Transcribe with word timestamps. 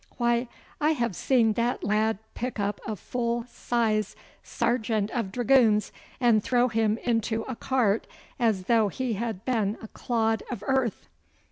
'Why, 0.17 0.47
I 0.79 0.93
have 0.93 1.15
seen 1.15 1.53
that 1.53 1.83
lad 1.83 2.17
pick 2.33 2.59
up 2.59 2.81
a 2.87 2.95
full 2.95 3.43
size 3.47 4.15
sergeant 4.41 5.11
of 5.11 5.31
dragoons 5.31 5.91
and 6.19 6.43
throw 6.43 6.69
him 6.69 6.97
into 7.03 7.43
a 7.43 7.55
cart 7.55 8.07
as 8.39 8.63
though 8.63 8.87
he 8.87 9.13
had 9.13 9.45
been 9.45 9.77
a 9.79 9.87
clod 9.89 10.41
of 10.49 10.63
earth. 10.65 11.07